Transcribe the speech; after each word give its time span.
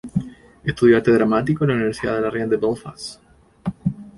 Estudió 0.63 0.97
Arte 0.97 1.11
Dramático 1.11 1.63
en 1.63 1.69
la 1.69 1.75
Universidad 1.75 2.15
de 2.15 2.21
la 2.21 2.31
Reina 2.31 2.47
de 2.47 2.57
Belfast. 2.57 3.21